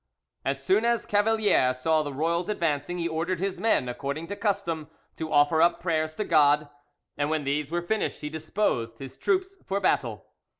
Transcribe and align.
As 0.43 0.63
soon 0.63 0.83
as 0.83 1.05
Cavalier 1.05 1.75
saw 1.75 2.01
the 2.01 2.11
royals 2.11 2.49
advancing, 2.49 2.97
he 2.97 3.07
ordered 3.07 3.39
his 3.39 3.59
men, 3.59 3.87
according 3.87 4.25
to 4.25 4.35
custom, 4.35 4.89
to 5.15 5.31
offer 5.31 5.61
up 5.61 5.79
prayers 5.79 6.15
to 6.15 6.23
God, 6.23 6.69
and 7.19 7.29
when 7.29 7.43
these 7.43 7.69
were 7.69 7.83
finished 7.83 8.21
he 8.21 8.29
disposed 8.31 8.97
his 8.97 9.15
troops 9.15 9.57
for 9.63 9.79
battle. 9.79 10.25